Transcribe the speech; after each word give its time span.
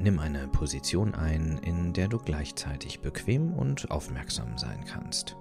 Nimm 0.00 0.20
eine 0.20 0.46
Position 0.46 1.14
ein, 1.14 1.58
in 1.58 1.92
der 1.92 2.06
du 2.06 2.18
gleichzeitig 2.18 3.00
bequem 3.00 3.52
und 3.52 3.90
aufmerksam 3.90 4.56
sein 4.56 4.84
kannst. 4.84 5.36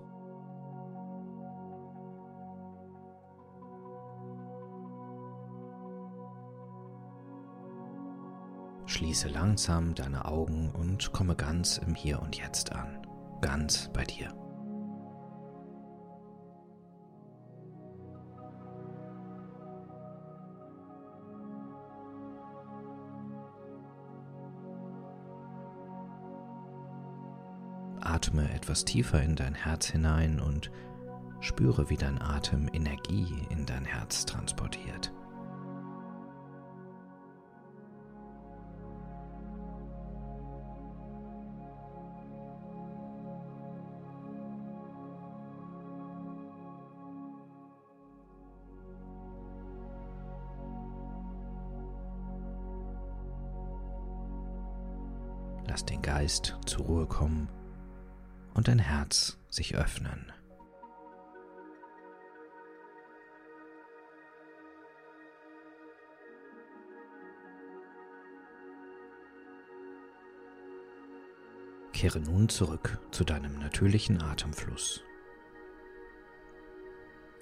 Schließe 8.88 9.28
langsam 9.28 9.93
deine 9.93 10.25
Augen 10.25 10.71
und 10.71 11.11
komme 11.11 11.36
ganz 11.36 11.78
im 11.78 11.93
Hier 11.93 12.19
und 12.19 12.36
Jetzt 12.36 12.71
an, 12.71 13.05
ganz 13.42 13.92
bei 13.93 14.04
dir. 14.05 14.33
Atme 28.18 28.52
etwas 28.52 28.84
tiefer 28.84 29.21
in 29.21 29.36
dein 29.36 29.54
Herz 29.54 29.92
hinein 29.92 30.39
und 30.39 30.71
spüre, 31.39 31.92
wie 31.92 31.98
dein 31.98 32.20
Atem 32.20 32.67
Energie 32.73 33.45
in 33.52 33.64
dein 33.67 33.86
Herz 33.86 34.26
transportiert. 34.26 35.14
Lass 55.68 55.86
den 55.86 56.02
Geist 56.02 56.58
zur 56.66 56.86
Ruhe 56.88 57.06
kommen 57.06 57.48
und 58.58 58.67
dein 58.67 58.80
Herz 58.80 59.38
sich 59.50 59.75
öffnen. 59.75 60.33
Kehre 71.94 72.19
nun 72.19 72.50
zurück 72.50 73.00
zu 73.11 73.23
deinem 73.23 73.59
natürlichen 73.59 74.22
Atemfluss. 74.22 75.03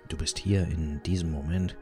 Du 0.10 0.18
bist 0.18 0.38
hier 0.38 0.68
in 0.68 1.02
diesem 1.04 1.32
Moment 1.32 1.78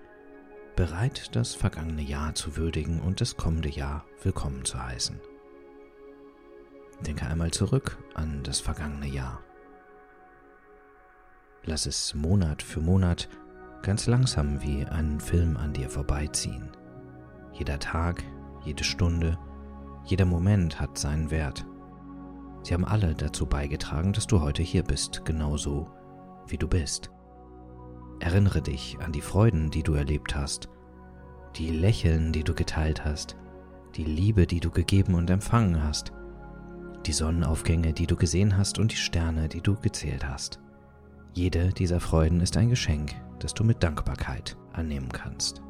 bereit, 0.75 1.35
das 1.35 1.53
vergangene 1.53 2.01
Jahr 2.01 2.33
zu 2.35 2.55
würdigen 2.55 3.01
und 3.01 3.19
das 3.19 3.35
kommende 3.35 3.69
Jahr 3.69 4.05
willkommen 4.23 4.63
zu 4.63 4.81
heißen. 4.81 5.19
Denke 7.01 7.27
einmal 7.27 7.51
zurück 7.51 7.97
an 8.13 8.32
das 8.53 8.59
vergangene 8.59 9.07
Jahr. 9.07 9.41
Lass 11.63 11.87
es 11.87 12.13
Monat 12.13 12.61
für 12.61 12.81
Monat 12.81 13.27
ganz 13.81 14.05
langsam 14.05 14.61
wie 14.61 14.85
einen 14.85 15.19
Film 15.19 15.57
an 15.57 15.73
dir 15.73 15.89
vorbeiziehen. 15.89 16.69
Jeder 17.51 17.79
Tag, 17.79 18.23
jede 18.63 18.83
Stunde, 18.83 19.39
jeder 20.05 20.25
Moment 20.25 20.79
hat 20.79 20.99
seinen 20.99 21.31
Wert. 21.31 21.65
Sie 22.61 22.75
haben 22.75 22.85
alle 22.85 23.15
dazu 23.15 23.47
beigetragen, 23.47 24.13
dass 24.13 24.27
du 24.27 24.39
heute 24.39 24.61
hier 24.61 24.83
bist, 24.83 25.25
genauso 25.25 25.89
wie 26.45 26.57
du 26.59 26.67
bist. 26.67 27.09
Erinnere 28.19 28.61
dich 28.61 28.99
an 28.99 29.11
die 29.11 29.21
Freuden, 29.21 29.71
die 29.71 29.81
du 29.81 29.95
erlebt 29.95 30.35
hast, 30.35 30.69
die 31.55 31.71
Lächeln, 31.71 32.31
die 32.31 32.43
du 32.43 32.53
geteilt 32.53 33.03
hast, 33.03 33.35
die 33.95 34.05
Liebe, 34.05 34.45
die 34.45 34.59
du 34.59 34.69
gegeben 34.69 35.15
und 35.15 35.31
empfangen 35.31 35.83
hast, 35.83 36.13
die 37.05 37.13
Sonnenaufgänge, 37.13 37.93
die 37.93 38.07
du 38.07 38.15
gesehen 38.15 38.57
hast 38.57 38.79
und 38.79 38.91
die 38.91 38.97
Sterne, 38.97 39.47
die 39.49 39.61
du 39.61 39.75
gezählt 39.75 40.27
hast. 40.27 40.59
Jede 41.33 41.69
dieser 41.69 41.99
Freuden 41.99 42.41
ist 42.41 42.57
ein 42.57 42.69
Geschenk, 42.69 43.13
das 43.39 43.53
du 43.53 43.63
mit 43.63 43.83
Dankbarkeit 43.83 44.57
annehmen 44.71 45.09
kannst. 45.11 45.61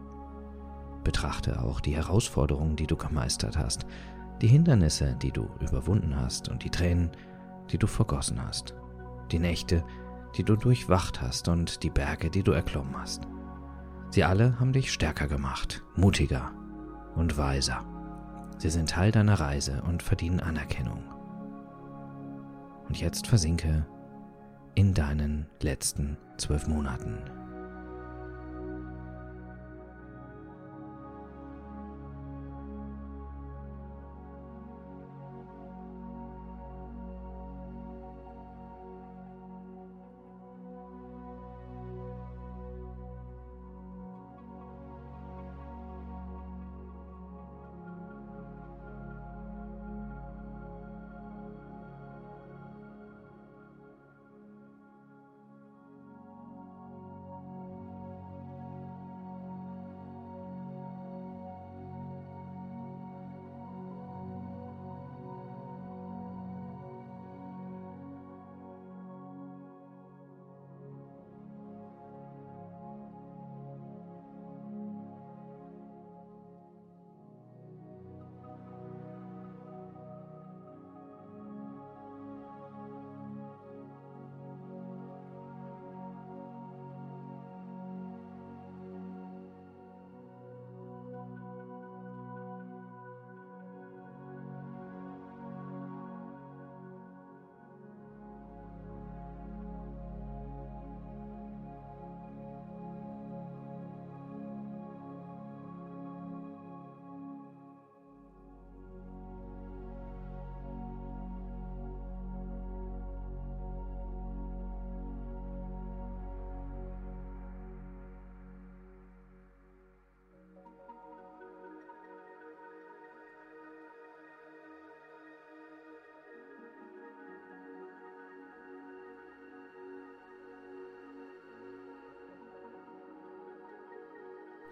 Betrachte 1.04 1.62
auch 1.62 1.80
die 1.80 1.96
Herausforderungen, 1.96 2.76
die 2.76 2.88
du 2.88 2.96
gemeistert 2.96 3.58
hast, 3.58 3.86
die 4.42 4.48
Hindernisse, 4.48 5.18
die 5.22 5.32
du 5.32 5.50
überwunden 5.60 6.16
hast 6.16 6.50
und 6.50 6.64
die 6.64 6.70
Tränen, 6.70 7.12
die 7.72 7.78
du 7.78 7.88
vergossen 7.88 8.42
hast, 8.46 8.76
die 9.32 9.40
Nächte, 9.40 9.84
die 10.36 10.44
du 10.44 10.56
durchwacht 10.56 11.22
hast 11.22 11.48
und 11.48 11.84
die 11.84 11.90
Berge, 11.90 12.30
die 12.30 12.44
du 12.44 12.52
erklommen 12.52 12.98
hast. 12.98 13.28
Sie 14.10 14.24
alle 14.24 14.60
haben 14.60 14.74
dich 14.74 14.92
stärker 14.92 15.28
gemacht, 15.28 15.84
mutiger 15.96 16.52
und 17.16 17.38
weiser. 17.38 17.84
Sie 18.58 18.70
sind 18.70 18.90
Teil 18.90 19.12
deiner 19.12 19.40
Reise 19.40 19.82
und 19.88 20.04
verdienen 20.04 20.40
Anerkennung. 20.40 21.04
Und 22.88 23.00
jetzt 23.00 23.28
versinke 23.28 23.86
in 24.76 24.94
deinen 24.94 25.46
letzten 25.62 26.18
zwölf 26.38 26.68
Monaten. 26.68 27.18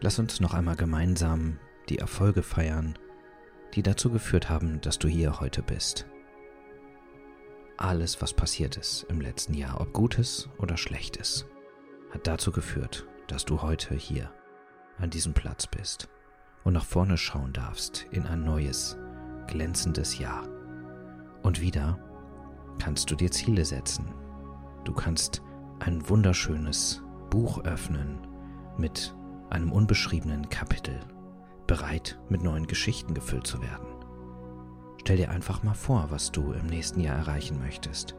Lass 0.04 0.18
uns 0.18 0.40
noch 0.40 0.56
einmal 0.56 0.76
gemeinsam 0.76 1.60
die 1.88 2.00
Erfolge 2.00 2.42
feiern, 2.42 2.98
die 3.76 3.84
dazu 3.84 4.10
geführt 4.10 4.50
haben, 4.50 4.82
dass 4.82 4.98
du 4.98 5.08
hier 5.08 5.40
heute 5.40 5.62
bist. 5.62 6.08
Alles, 7.78 8.20
was 8.20 8.34
passiert 8.34 8.78
ist 8.78 9.04
im 9.10 9.22
letzten 9.22 9.54
Jahr, 9.54 9.80
ob 9.80 9.94
Gutes 9.94 10.50
oder 10.58 10.76
Schlechtes, 10.76 11.46
hat 12.12 12.26
dazu 12.26 12.52
geführt, 12.52 13.08
dass 13.28 13.46
du 13.46 13.62
heute 13.62 13.94
hier 13.94 14.34
an 14.98 15.12
diesem 15.12 15.34
Platz 15.34 15.68
bist 15.68 16.10
und 16.64 16.74
nach 16.74 16.86
vorne 16.86 17.18
schauen 17.18 17.54
darfst 17.54 18.08
in 18.10 18.26
ein 18.26 18.44
neues, 18.44 18.98
glänzendes 19.48 20.18
Jahr. 20.18 20.48
Und 21.44 21.62
wieder 21.62 22.00
kannst 22.80 23.12
du 23.12 23.16
dir 23.16 23.30
Ziele 23.30 23.66
setzen. 23.66 24.14
Du 24.84 24.94
kannst 24.94 25.44
ein 25.80 26.10
wunderschönes 26.10 27.04
Buch 27.30 27.64
öffnen 27.66 28.28
mit 28.78 29.16
einem 29.52 29.72
unbeschriebenen 29.72 30.50
Kapitel, 30.50 31.00
bereit 31.68 32.20
mit 32.30 32.44
neuen 32.44 32.68
Geschichten 32.68 33.14
gefüllt 33.14 33.48
zu 33.48 33.62
werden. 33.62 33.88
Stell 35.00 35.18
dir 35.18 35.32
einfach 35.32 35.64
mal 35.64 35.74
vor, 35.74 36.08
was 36.10 36.32
du 36.32 36.54
im 36.54 36.68
nächsten 36.68 37.00
Jahr 37.00 37.18
erreichen 37.18 37.60
möchtest. 37.60 38.16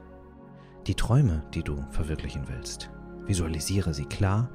Die 0.87 0.94
Träume, 0.94 1.44
die 1.55 1.62
du 1.62 1.84
verwirklichen 1.90 2.49
willst. 2.49 2.90
Visualisiere 3.25 3.94
sie 3.94 4.05
klar 4.05 4.50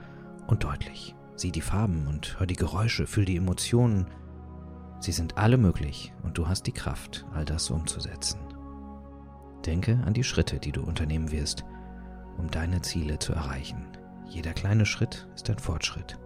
und 0.47 0.63
deutlich. 0.63 1.15
Sieh 1.35 1.51
die 1.51 1.61
Farben 1.61 2.07
und 2.07 2.37
hör 2.39 2.47
die 2.47 2.55
Geräusche, 2.55 3.07
fühl 3.07 3.25
die 3.25 3.37
Emotionen. 3.37 4.07
Sie 4.99 5.11
sind 5.13 5.37
alle 5.37 5.57
möglich 5.57 6.13
und 6.23 6.37
du 6.37 6.47
hast 6.47 6.63
die 6.63 6.73
Kraft, 6.73 7.25
all 7.33 7.45
das 7.45 7.69
umzusetzen. 7.69 8.39
Denke 9.65 10.01
an 10.05 10.13
die 10.13 10.23
Schritte, 10.23 10.59
die 10.59 10.71
du 10.71 10.81
unternehmen 10.81 11.31
wirst, 11.31 11.63
um 12.37 12.49
deine 12.51 12.81
Ziele 12.81 13.19
zu 13.19 13.33
erreichen. 13.33 13.85
Jeder 14.25 14.53
kleine 14.53 14.85
Schritt 14.85 15.27
ist 15.35 15.49
ein 15.49 15.59
Fortschritt. 15.59 16.17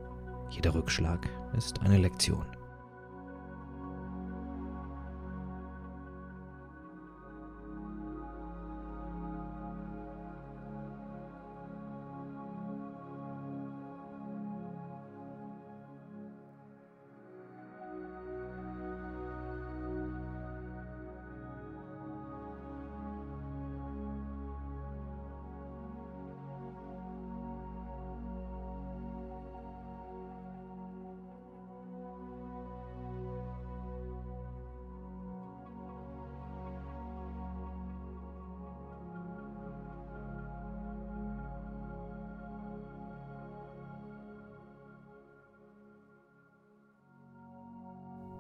Jeder 0.51 0.75
Rückschlag 0.75 1.29
ist 1.57 1.81
eine 1.81 1.97
Lektion. 1.97 2.45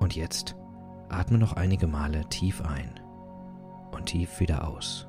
Und 0.01 0.15
jetzt 0.15 0.55
atme 1.09 1.37
noch 1.37 1.53
einige 1.53 1.85
Male 1.85 2.27
tief 2.27 2.59
ein 2.65 2.99
und 3.91 4.07
tief 4.07 4.39
wieder 4.39 4.67
aus. 4.67 5.07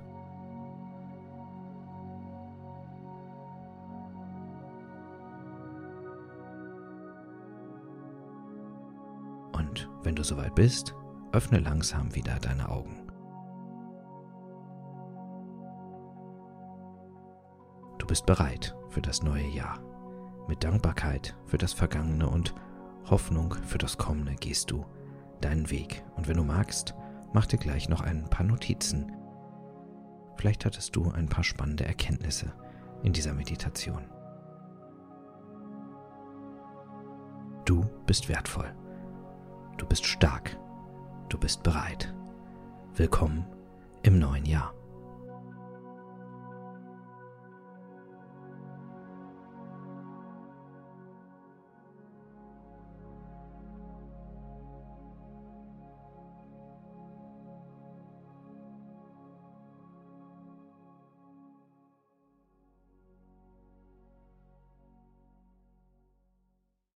Und 9.53 9.89
wenn 10.03 10.15
du 10.15 10.23
soweit 10.23 10.55
bist, 10.55 10.95
öffne 11.33 11.59
langsam 11.61 12.15
wieder 12.15 12.39
deine 12.39 12.69
Augen. 12.69 13.07
Du 17.97 18.07
bist 18.07 18.27
bereit 18.27 18.77
für 18.91 19.01
das 19.01 19.23
neue 19.23 19.49
Jahr. 19.49 19.81
Mit 20.49 20.63
Dankbarkeit 20.63 21.35
für 21.47 21.57
das 21.57 21.73
Vergangene 21.73 22.29
und 22.29 22.55
Hoffnung 23.11 23.55
für 23.67 23.79
das 23.79 23.99
Kommende 23.99 24.35
gehst 24.35 24.71
du 24.71 24.85
deinen 25.41 25.71
Weg. 25.71 26.05
Und 26.17 26.29
wenn 26.29 26.37
du 26.37 26.45
magst, 26.45 26.95
mach 27.33 27.47
dir 27.47 27.59
gleich 27.59 27.89
noch 27.89 28.01
ein 28.01 28.25
paar 28.25 28.47
Notizen. 28.47 29.13
Vielleicht 30.37 30.65
hattest 30.65 30.97
du 30.97 31.11
ein 31.11 31.29
paar 31.29 31.45
spannende 31.45 31.85
Erkenntnisse 31.85 32.53
in 33.03 33.13
dieser 33.13 33.35
Meditation. 33.35 34.05
Du 37.65 37.85
bist 38.07 38.29
wertvoll. 38.29 38.75
Du 39.77 39.87
bist 39.87 40.05
stark. 40.05 40.59
Du 41.29 41.39
bist 41.39 41.63
bereit. 41.63 42.15
Willkommen 42.95 43.47
im 44.03 44.19
neuen 44.19 44.45
Jahr. 44.45 44.75